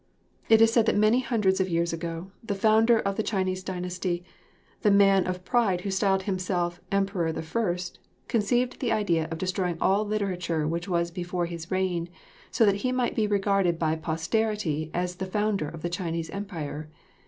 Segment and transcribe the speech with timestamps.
[0.49, 4.23] It is said that many hundreds of years ago, the founder of the Chinese dynasty,
[4.81, 9.77] the man of pride who styled himself Emperor the First, conceived the idea of destroying
[9.79, 12.09] all literature which was before his reign,
[12.49, 16.89] so that he might be regarded by posterity as the founder of the Chinese Empire.